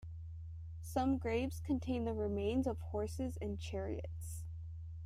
[0.81, 4.41] Some graves contain the remains of horses and chariots.